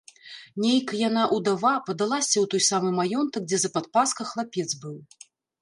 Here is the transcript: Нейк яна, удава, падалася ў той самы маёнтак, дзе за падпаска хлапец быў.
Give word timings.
Нейк 0.61 0.87
яна, 1.01 1.25
удава, 1.35 1.73
падалася 1.91 2.33
ў 2.39 2.45
той 2.55 2.63
самы 2.71 2.89
маёнтак, 3.03 3.47
дзе 3.51 3.61
за 3.65 3.73
падпаска 3.79 4.21
хлапец 4.35 4.69
быў. 4.81 4.97